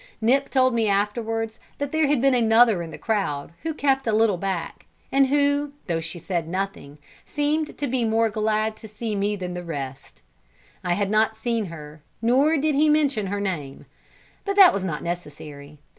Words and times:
Nip 0.19 0.49
told 0.49 0.73
me 0.73 0.87
afterwards, 0.89 1.59
that 1.77 1.91
there 1.91 2.07
had 2.07 2.19
been 2.23 2.33
another 2.33 2.81
in 2.81 2.89
the 2.89 2.97
crowd 2.97 3.53
who 3.61 3.71
kept 3.71 4.07
a 4.07 4.11
little 4.13 4.39
back, 4.39 4.87
and 5.11 5.27
who, 5.27 5.73
though 5.85 5.99
she 5.99 6.17
said 6.17 6.47
nothing, 6.47 6.97
seemed 7.23 7.77
to 7.77 7.85
be 7.85 8.03
more 8.03 8.31
glad 8.31 8.75
to 8.77 8.87
see 8.87 9.15
me 9.15 9.35
than 9.35 9.51
all 9.51 9.55
the 9.61 9.63
rest. 9.63 10.23
I 10.83 10.95
had 10.95 11.11
not 11.11 11.35
seen 11.35 11.65
her, 11.65 12.01
nor 12.19 12.57
did 12.57 12.73
he 12.73 12.89
mention 12.89 13.27
her 13.27 13.39
name, 13.39 13.85
but 14.43 14.55
that 14.55 14.73
was 14.73 14.83
not 14.83 15.03
necessary. 15.03 15.77